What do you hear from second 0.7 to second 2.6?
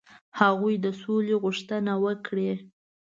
د سولي غوښتنه وکړي.